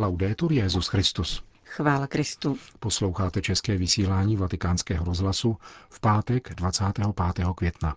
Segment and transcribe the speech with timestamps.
[0.00, 1.42] Laudetur Jezus Christus.
[1.64, 2.58] Chvála Kristu.
[2.78, 5.56] Posloucháte české vysílání Vatikánského rozhlasu
[5.88, 7.06] v pátek 25.
[7.56, 7.96] května.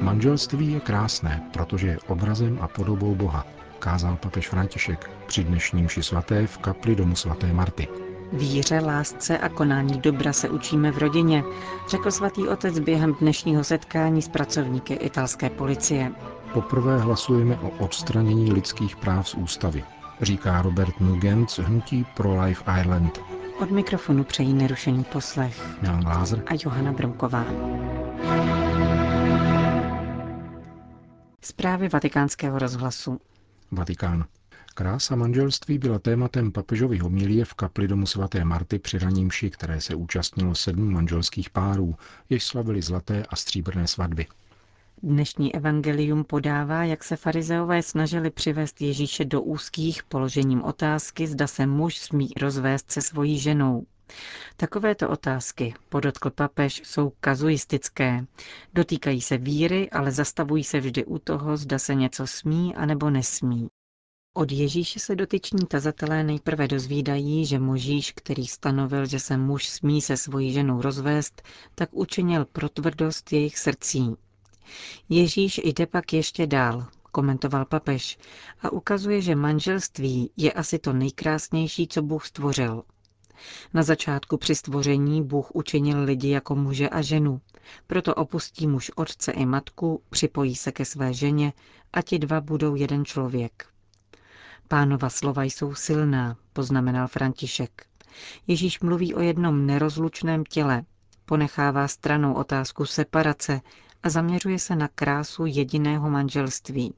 [0.00, 3.46] Manželství je krásné, protože je obrazem a podobou Boha,
[3.78, 8.11] kázal papež František při dnešním ši svaté v kapli domu svaté Marty.
[8.32, 11.44] Víře, lásce a konání dobra se učíme v rodině,
[11.88, 16.12] řekl svatý otec během dnešního setkání s pracovníky italské policie.
[16.52, 19.84] Poprvé hlasujeme o odstranění lidských práv z ústavy,
[20.20, 23.20] říká Robert Nugent z hnutí Pro Life Island.
[23.60, 27.44] Od mikrofonu přejí nerušený poslech Milan Glázer a Johana Bromková.
[31.44, 33.20] Zprávy vatikánského rozhlasu.
[33.70, 34.24] Vatikán.
[34.72, 39.94] Krása manželství byla tématem papežovy homilie v kapli domu svaté Marty při ranímši, které se
[39.94, 41.94] účastnilo sedm manželských párů,
[42.30, 44.26] jež slavili zlaté a stříbrné svatby.
[45.02, 51.66] Dnešní evangelium podává, jak se farizeové snažili přivést Ježíše do úzkých položením otázky, zda se
[51.66, 53.86] muž smí rozvést se svojí ženou.
[54.56, 58.26] Takovéto otázky, podotkl papež, jsou kazuistické.
[58.74, 63.68] Dotýkají se víry, ale zastavují se vždy u toho, zda se něco smí anebo nesmí.
[64.34, 70.00] Od Ježíše se dotyční tazatelé nejprve dozvídají, že Možíš, který stanovil, že se muž smí
[70.00, 71.42] se svojí ženou rozvést,
[71.74, 74.14] tak učinil pro tvrdost jejich srdcí.
[75.08, 78.18] Ježíš jde pak ještě dál, komentoval papež,
[78.60, 82.82] a ukazuje, že manželství je asi to nejkrásnější, co Bůh stvořil.
[83.74, 87.40] Na začátku při stvoření Bůh učinil lidi jako muže a ženu.
[87.86, 91.52] Proto opustí muž otce i matku, připojí se ke své ženě
[91.92, 93.71] a ti dva budou jeden člověk.
[94.72, 97.86] Pánova slova jsou silná, poznamenal František.
[98.46, 100.82] Ježíš mluví o jednom nerozlučném těle,
[101.24, 103.60] ponechává stranou otázku separace
[104.02, 106.94] a zaměřuje se na krásu jediného manželství.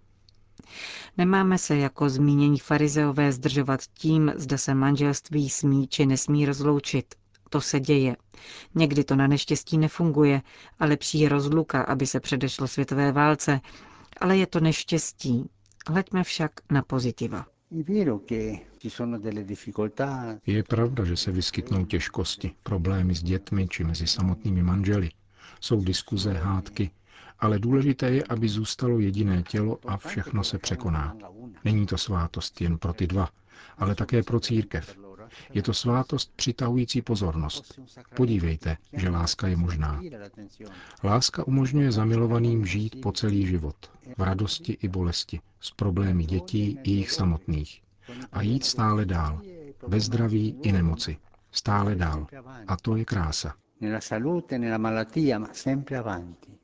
[1.16, 7.15] Nemáme se jako zmínění farizeové zdržovat tím, zda se manželství smí či nesmí rozloučit.
[7.50, 8.16] To se děje.
[8.75, 10.43] Někdy to na neštěstí nefunguje
[10.78, 13.60] a lepší je rozluka, aby se předešlo světové válce,
[14.21, 15.50] ale je to neštěstí.
[15.88, 17.47] Hleďme však na pozitiva.
[20.47, 25.10] Je pravda, že se vyskytnou těžkosti, problémy s dětmi či mezi samotnými manželi.
[25.60, 26.91] Jsou diskuze, hádky,
[27.38, 31.16] ale důležité je, aby zůstalo jediné tělo a všechno se překoná.
[31.64, 33.28] Není to svátost jen pro ty dva,
[33.78, 34.97] ale také pro církev.
[35.54, 37.80] Je to svátost přitahující pozornost.
[38.16, 40.00] Podívejte, že láska je možná.
[41.04, 43.76] Láska umožňuje zamilovaným žít po celý život,
[44.18, 47.82] v radosti i bolesti, s problémy dětí i jich samotných.
[48.32, 49.40] A jít stále dál,
[49.88, 51.16] bez zdraví i nemoci.
[51.50, 52.26] Stále dál.
[52.66, 53.54] A to je krása.
[53.80, 56.54] Nella salute, nella malattia, ma sempre avanti.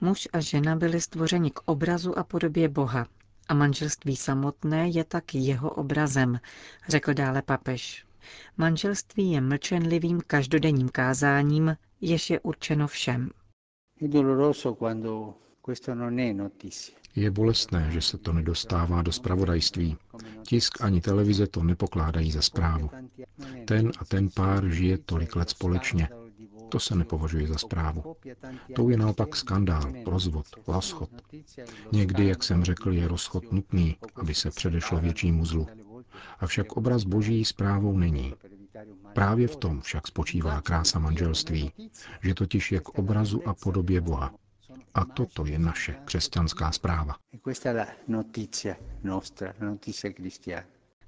[0.00, 3.06] Muž a žena byli stvořeni k obrazu a podobě Boha
[3.48, 6.40] a manželství samotné je tak jeho obrazem,
[6.88, 8.04] řekl dále papež.
[8.56, 13.30] Manželství je mlčenlivým každodenním kázáním, jež je určeno všem.
[17.16, 19.96] Je bolestné, že se to nedostává do spravodajství.
[20.42, 22.90] Tisk ani televize to nepokládají za zprávu.
[23.64, 26.08] Ten a ten pár žije tolik let společně.
[26.68, 28.16] To se nepovažuje za zprávu.
[28.76, 31.10] To je naopak skandál, rozvod, rozchod.
[31.92, 35.66] Někdy, jak jsem řekl, je rozchod nutný, aby se předešlo většímu zlu.
[36.38, 38.34] Avšak obraz boží zprávou není.
[39.12, 41.72] Právě v tom však spočívá krása manželství,
[42.22, 44.34] že totiž je k obrazu a podobě Boha.
[44.94, 47.16] A toto je naše křesťanská zpráva.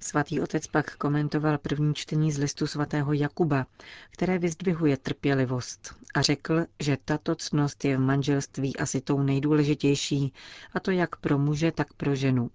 [0.02, 3.66] Svatý otec pak komentoval první čtení z listu svatého Jakuba,
[4.10, 10.32] které vyzdvihuje trpělivost a řekl, že tato cnost je v manželství asi tou nejdůležitější,
[10.74, 12.50] a to jak pro muže, tak pro ženu.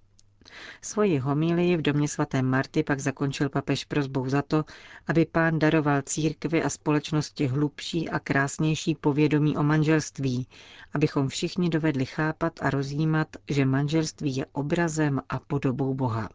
[0.82, 4.66] Svoji homílii v domě svaté Marty pak zakončil papež prozbou za to,
[5.08, 10.48] aby pán daroval církvi a společnosti hlubší a krásnější povědomí o manželství,
[10.94, 16.30] abychom všichni dovedli chápat a rozjímat, že manželství je obrazem a podobou Boha.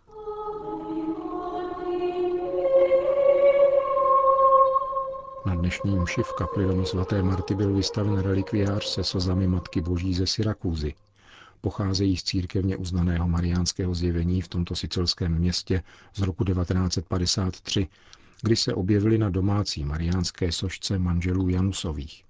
[5.47, 10.15] Na dnešní mši v kapli domu svaté Marty byl vystaven relikviář se slzami Matky Boží
[10.15, 10.95] ze Syrakúzy.
[11.61, 15.83] Pocházejí z církevně uznaného mariánského zjevení v tomto sicilském městě
[16.15, 17.89] z roku 1953,
[18.43, 22.25] kdy se objevili na domácí mariánské sošce manželů Janusových.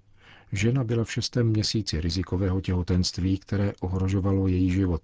[0.51, 5.01] Žena byla v šestém měsíci rizikového těhotenství, které ohrožovalo její život.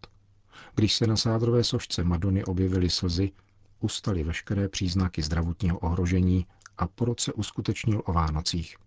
[0.76, 3.32] Když se na sádrové sošce Madony objevily slzy,
[3.80, 6.46] ustaly veškeré příznaky zdravotního ohrožení
[6.78, 8.78] a porod se uskutečnil o Vánocích.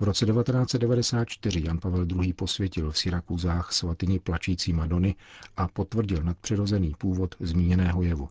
[0.00, 2.32] V roce 1994 Jan Pavel II.
[2.32, 5.14] posvětil v Syrakuzách svatyni plačící Madony
[5.56, 8.28] a potvrdil nadpřirozený původ zmíněného jevu.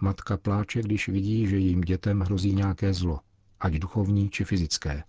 [0.00, 3.20] Matka pláče, když vidí, že jejím dětem hrozí nějaké zlo,
[3.60, 5.02] ať duchovní či fyzické,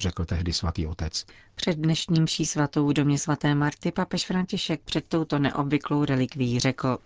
[0.00, 1.24] řekl tehdy svatý otec.
[1.54, 6.98] Před dnešním ší svatou v domě svaté Marty papež František před touto neobvyklou relikví řekl.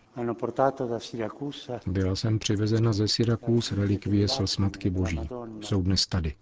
[1.86, 5.20] Byla jsem přivezena ze Syrakus relikvie slz Matky Boží.
[5.60, 6.34] Jsou dnes tady.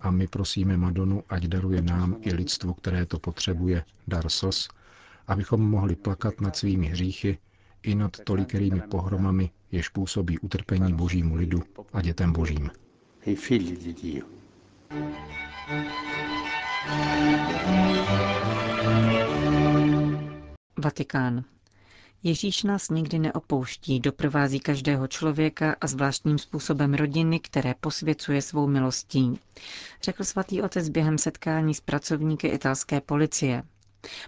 [0.00, 4.68] A my prosíme Madonu, ať daruje nám i lidstvu, které to potřebuje, dar slz,
[5.26, 7.38] abychom mohli plakat nad svými hříchy
[7.82, 11.62] i nad tolikerými pohromami, jež působí utrpení božímu lidu
[11.92, 12.70] a dětem božím.
[20.78, 21.44] Vatikán.
[22.22, 29.40] Ježíš nás nikdy neopouští, doprovází každého člověka a zvláštním způsobem rodiny, které posvěcuje svou milostí,
[30.02, 33.62] řekl svatý otec během setkání s pracovníky italské policie.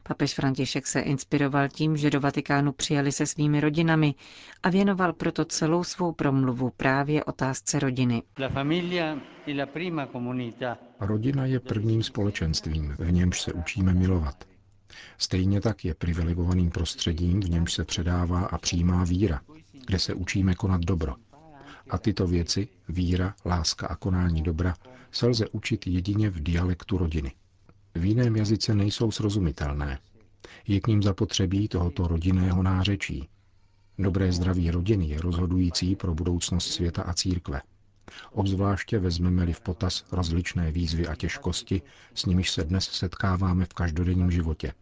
[0.03, 4.15] Papež František se inspiroval tím, že do Vatikánu přijali se svými rodinami
[4.63, 8.23] a věnoval proto celou svou promluvu právě otázce rodiny.
[11.01, 14.45] Rodina je prvním společenstvím, v němž se učíme milovat.
[15.19, 19.41] Stejně tak je privilegovaným prostředím, v němž se předává a přijímá víra,
[19.87, 21.15] kde se učíme konat dobro.
[21.91, 24.75] A tyto věci, víra, láska a konání dobra,
[25.11, 27.33] se lze učit jedině v dialektu rodiny.
[27.95, 29.99] V jiném jazyce nejsou srozumitelné.
[30.67, 33.29] Je k ním zapotřebí tohoto rodinného nářečí.
[33.99, 37.61] Dobré zdraví rodiny je rozhodující pro budoucnost světa a církve.
[38.33, 41.83] Obzvláště vezmeme-li v potaz rozličné výzvy a těžkosti,
[42.15, 44.73] s nimiž se dnes setkáváme v každodenním životě.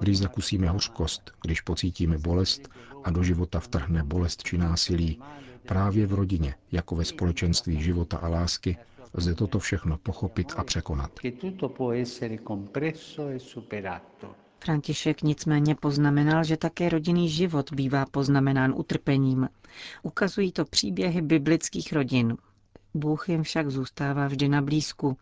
[0.00, 2.68] Když zakusíme hořkost, když pocítíme bolest
[3.04, 5.20] a do života vtrhne bolest či násilí,
[5.68, 8.76] právě v rodině, jako ve společenství života a lásky,
[9.14, 11.10] lze toto všechno pochopit a překonat.
[14.64, 19.48] František nicméně poznamenal, že také rodinný život bývá poznamenán utrpením.
[20.02, 22.36] Ukazují to příběhy biblických rodin.
[22.94, 25.16] Bůh jim však zůstává vždy na blízku.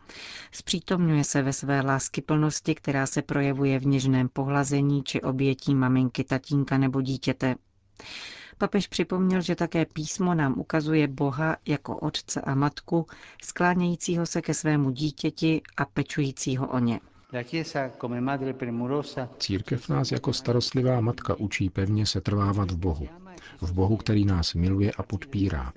[0.51, 6.23] Zpřítomňuje se ve své lásky plnosti, která se projevuje v něžném pohlazení či obětí maminky,
[6.23, 7.55] tatínka nebo dítěte.
[8.61, 13.05] Papež připomněl, že také písmo nám ukazuje Boha jako otce a matku,
[13.43, 16.99] sklánějícího se ke svému dítěti a pečujícího o ně.
[19.37, 23.07] Církev nás jako starostlivá matka učí pevně se trvávat v Bohu.
[23.61, 25.73] V Bohu, který nás miluje a podpírá.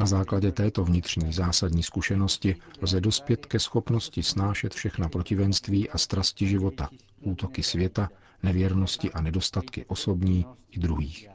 [0.00, 6.48] Na základě této vnitřní zásadní zkušenosti lze dospět ke schopnosti snášet všechna protivenství a strasti
[6.48, 6.88] života,
[7.20, 8.08] útoky světa,
[8.42, 11.31] nevěrnosti a nedostatky osobní i druhých.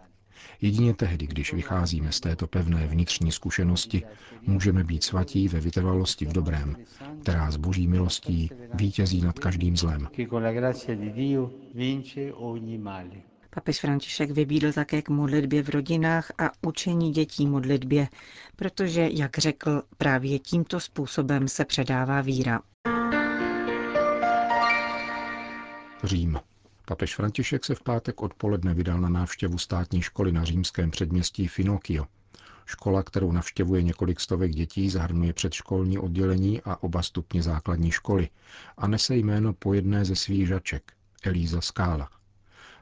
[0.61, 4.03] Jedině tehdy, když vycházíme z této pevné vnitřní zkušenosti,
[4.41, 6.75] můžeme být svatí ve vytrvalosti v dobrém,
[7.21, 10.07] která s boží milostí vítězí nad každým zlem.
[13.49, 18.07] Papež František vybídl také k modlitbě v rodinách a učení dětí modlitbě,
[18.55, 22.61] protože, jak řekl, právě tímto způsobem se předává víra.
[26.03, 26.39] Řím.
[26.89, 32.05] Papež František se v pátek odpoledne vydal na návštěvu státní školy na římském předměstí Finocchio.
[32.65, 38.29] Škola, kterou navštěvuje několik stovek dětí, zahrnuje předškolní oddělení a oba stupně základní školy
[38.77, 40.93] a nese jméno po jedné ze svých žaček,
[41.23, 42.09] Elíza Skála.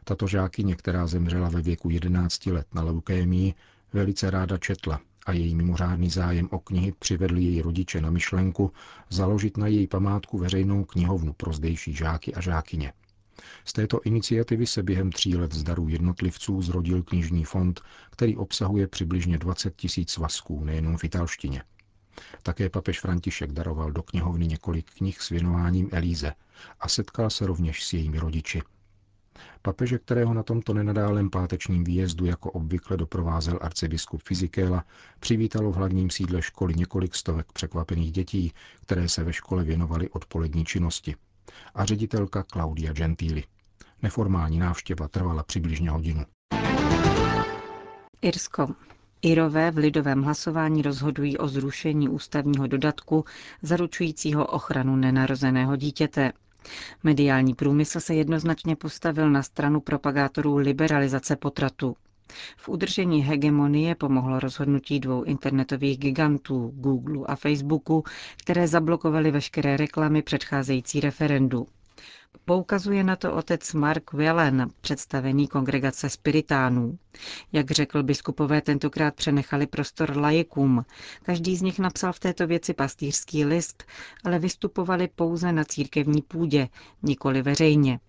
[0.04, 3.54] Tato žákyně, která zemřela ve věku 11 let na leukémii,
[3.94, 8.72] velice ráda četla a její mimořádný zájem o knihy přivedl její rodiče na myšlenku
[9.10, 12.94] založit na její památku veřejnou knihovnu pro zdejší žáky a žákyně.
[13.66, 18.88] Z této iniciativy se během tří let z darů jednotlivců zrodil knižní fond, který obsahuje
[18.88, 21.64] přibližně 20 tisíc svazků, nejenom v italštině.
[22.44, 26.34] Také papež František daroval do knihovny několik knih s věnováním Elíze
[26.80, 28.62] a setkal se rovněž s jejími rodiči.
[29.62, 34.86] Papeže, kterého na tomto nenadálem pátečním výjezdu jako obvykle doprovázel arcibiskup Fizikéla,
[35.20, 40.66] přivítalo v hlavním sídle školy několik stovek překvapených dětí, které se ve škole věnovaly odpolední
[40.66, 41.16] činnosti
[41.76, 43.44] a ředitelka Claudia Gentili.
[44.02, 46.26] Neformální návštěva trvala přibližně hodinu.
[48.22, 48.68] Irsko.
[49.22, 53.26] Irové v lidovém hlasování rozhodují o zrušení ústavního dodatku
[53.62, 56.32] zaručujícího ochranu nenarozeného dítěte.
[57.04, 61.96] Mediální průmysl se jednoznačně postavil na stranu propagátorů liberalizace potratu.
[62.58, 68.04] V udržení hegemonie pomohlo rozhodnutí dvou internetových gigantů, Google a Facebooku,
[68.38, 71.68] které zablokovaly veškeré reklamy předcházející referendu.
[72.46, 76.98] Poukazuje na to otec Mark Wellen, představený kongregace spiritánů.
[77.52, 80.86] Jak řekl, biskupové tentokrát přenechali prostor lajikům.
[81.24, 83.84] Každý z nich napsal v této věci pastýřský list,
[84.24, 86.68] ale vystupovali pouze na církevní půdě,
[87.04, 88.00] nikoli veřejně.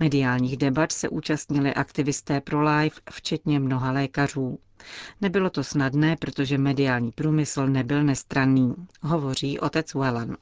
[0.00, 4.58] Mediálních debat se účastnili aktivisté pro life, včetně mnoha lékařů.
[5.20, 10.36] Nebylo to snadné, protože mediální průmysl nebyl nestranný, hovoří otec Wellen.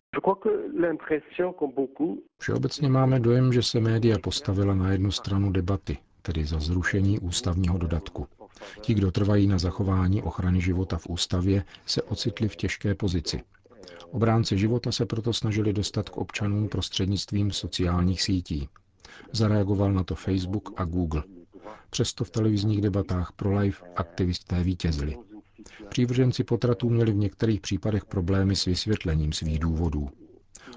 [2.38, 7.78] Všeobecně máme dojem, že se média postavila na jednu stranu debaty, tedy za zrušení ústavního
[7.78, 8.26] dodatku.
[8.80, 13.42] Ti, kdo trvají na zachování ochrany života v ústavě, se ocitli v těžké pozici.
[14.10, 18.68] Obránci života se proto snažili dostat k občanům prostřednictvím sociálních sítí.
[19.32, 21.22] Zareagoval na to Facebook a Google.
[21.90, 25.16] Přesto v televizních debatách pro live aktivisté vítězili.
[25.88, 30.08] Přívrženci potratů měli v některých případech problémy s vysvětlením svých důvodů.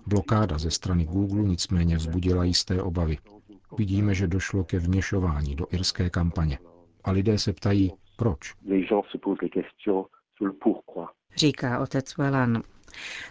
[0.07, 3.17] Blokáda ze strany Google nicméně vzbudila jisté obavy.
[3.77, 6.59] Vidíme, že došlo ke vměšování do irské kampaně.
[7.03, 8.53] A lidé se ptají, proč.
[11.35, 12.63] Říká otec Wellan.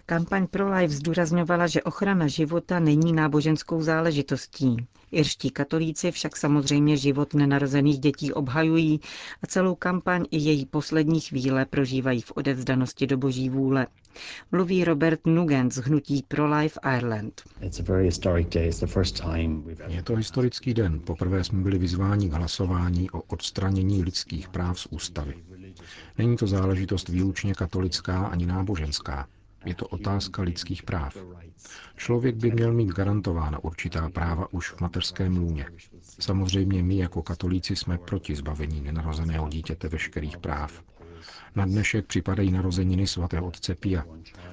[0.05, 4.87] Kampaň ProLife zdůrazňovala, že ochrana života není náboženskou záležitostí.
[5.11, 8.99] Irští katolíci však samozřejmě život nenarozených dětí obhajují
[9.43, 13.87] a celou kampaň i její poslední chvíle prožívají v odevzdanosti do boží vůle.
[14.51, 17.41] Mluví Robert Nugent z hnutí Pro-Life Ireland.
[19.87, 20.99] Je to historický den.
[20.99, 25.33] Poprvé jsme byli vyzváni k hlasování o odstranění lidských práv z ústavy.
[26.17, 29.27] Není to záležitost výlučně katolická ani náboženská.
[29.65, 31.17] Je to otázka lidských práv.
[31.95, 35.65] Člověk by měl mít garantována určitá práva už v mateřském lůně.
[36.19, 40.83] Samozřejmě my jako katolíci jsme proti zbavení nenarozeného dítěte veškerých práv.
[41.55, 44.05] Na dnešek připadají narozeniny svatého otce Pia.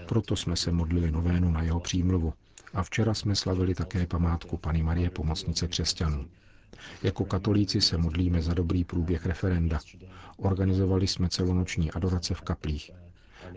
[0.08, 2.32] Proto jsme se modlili novénu na jeho přímluvu.
[2.74, 6.26] A včera jsme slavili také památku Pany Marie Pomocnice křesťanů.
[7.02, 9.80] Jako katolíci se modlíme za dobrý průběh referenda.
[10.36, 12.90] Organizovali jsme celonoční adorace v kaplích.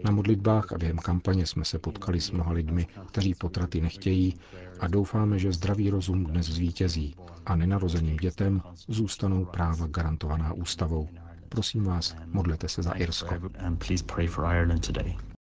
[0.03, 4.35] Na modlitbách a během kampaně jsme se potkali s mnoha lidmi, kteří potraty nechtějí
[4.79, 7.15] a doufáme, že zdravý rozum dnes zvítězí
[7.45, 11.09] a nenarozeným dětem zůstanou práva garantovaná ústavou.
[11.49, 13.35] Prosím vás, modlete se za Irsko.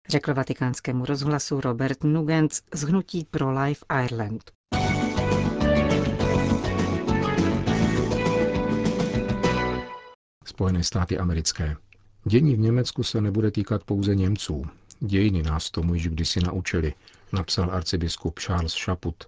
[0.09, 4.51] Řekl vatikánskému rozhlasu Robert Nugent z hnutí Pro Life Ireland.
[10.45, 11.77] Spojené státy americké.
[12.29, 14.65] Dění v Německu se nebude týkat pouze Němců.
[15.01, 16.95] Dějiny nás tomu již kdysi naučili,
[17.33, 19.25] napsal arcibiskup Charles Chaput.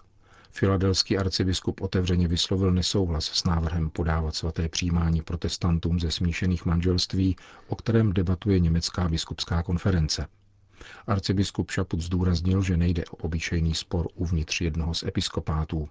[0.50, 7.37] Filadelský arcibiskup otevřeně vyslovil nesouhlas s návrhem podávat svaté přijímání protestantům ze smíšených manželství,
[7.69, 10.26] o kterém debatuje německá biskupská konference.
[11.07, 15.88] Arcibiskup Šaput zdůraznil, že nejde o obyčejný spor uvnitř jednoho z episkopátů.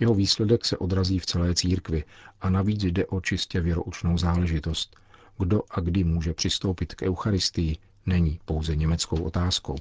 [0.00, 2.04] Jeho výsledek se odrazí v celé církvi
[2.40, 4.96] a navíc jde o čistě věroučnou záležitost–
[5.38, 7.76] kdo a kdy může přistoupit k Eucharistii,
[8.06, 9.76] není pouze německou otázkou.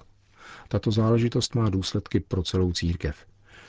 [0.68, 3.26] Tato záležitost má důsledky pro celou církev.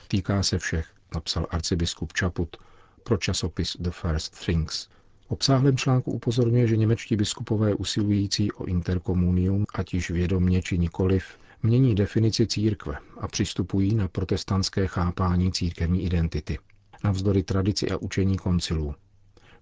[0.07, 2.57] Týká se všech, napsal arcibiskup Čaput
[3.03, 4.87] pro časopis The First Things.
[5.27, 11.23] Obsáhlém článku upozorňuje, že němečtí biskupové usilující o interkomunium, ať již vědomně či nikoliv,
[11.63, 16.59] mění definici církve a přistupují na protestantské chápání církevní identity.
[17.03, 18.95] Navzdory tradici a učení koncilů.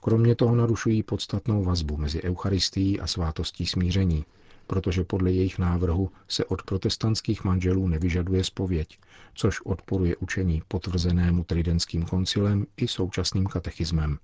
[0.06, 4.26] Kromě toho narušují podstatnou vazbu mezi Eucharistií a svátostí smíření,
[4.68, 9.00] protože podle jejich návrhu se od protestantských manželů nevyžaduje spověď,
[9.34, 14.18] což odporuje učení potvrzenému tridentským koncilem i současným katechismem.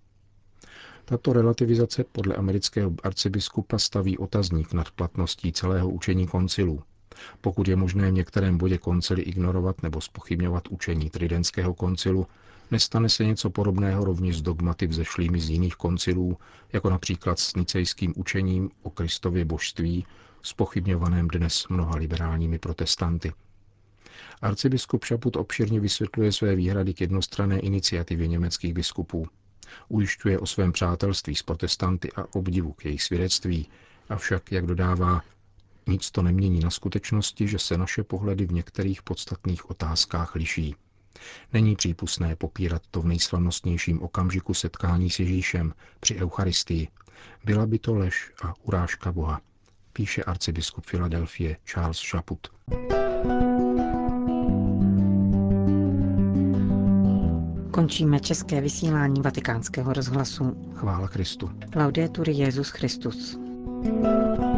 [1.06, 6.84] Tato relativizace podle amerického arcibiskupa staví otazník nad platností celého učení koncilů.
[7.42, 12.28] Pokud je možné v některém bodě koncily ignorovat nebo spochybňovat učení tridentského koncilu,
[12.72, 16.38] Nestane se něco podobného rovněž s dogmaty vzešlými z jiných koncilů,
[16.74, 20.06] jako například s nicejským učením o Kristově božství,
[20.42, 23.34] spochybňovaném dnes mnoha liberálními protestanty.
[24.42, 29.28] Arcibiskup Šaput obširně vysvětluje své výhrady k jednostranné iniciativě německých biskupů.
[29.90, 33.68] Ujišťuje o svém přátelství s protestanty a obdivu k jejich svědectví,
[34.10, 35.22] avšak, jak dodává,
[35.88, 40.76] nic to nemění na skutečnosti, že se naše pohledy v některých podstatných otázkách liší.
[41.54, 46.88] Není přípustné popírat to v nejslavnostnějším okamžiku setkání s Ježíšem při Eucharistii.
[47.44, 49.42] Byla by to lež a urážka Boha,
[49.94, 52.48] píše arcibiskup Filadelfie Charles Chaput.
[57.72, 60.74] Končíme české vysílání vatikánského rozhlasu.
[60.76, 61.50] Chvála Kristu.
[61.76, 63.38] Laudetur Jezus Christus.
[63.84, 64.51] thank you